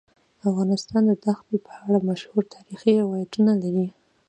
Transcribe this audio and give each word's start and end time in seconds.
افغانستان 0.49 1.01
د 1.07 1.11
دښتې 1.25 1.57
په 1.65 1.71
اړه 1.85 1.97
مشهور 2.09 2.43
تاریخی 2.55 2.93
روایتونه 3.01 3.51
لري. 3.63 3.87